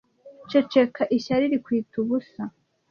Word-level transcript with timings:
ceceka 0.49 1.01
ishyari 1.17 1.45
rikwita 1.51 1.95
ubusa 2.03 2.43